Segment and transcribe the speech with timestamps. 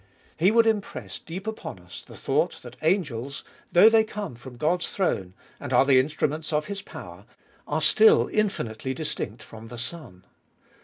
[0.35, 4.91] He would impress deep upon us the thought that angels, though they come from God's
[4.91, 7.27] throne, and are the instruments of His power,
[7.67, 10.25] are still infinitely distinct from the Son.